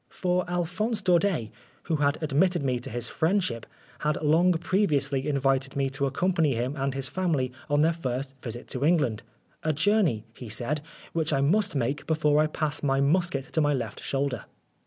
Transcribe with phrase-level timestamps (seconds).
[0.09, 1.51] For Alphonse Daudet,
[1.83, 3.67] who had admitted me to his friendship,
[3.99, 8.67] had long previously invited me to accompany him and his family on their first visit
[8.69, 9.21] to England,
[9.61, 10.81] "a journey,' 1 he said,"
[11.13, 14.45] which I must make before I pass my musket to my left shoulder."